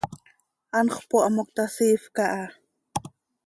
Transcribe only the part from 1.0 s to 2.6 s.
pohamoc ta, siifp caha.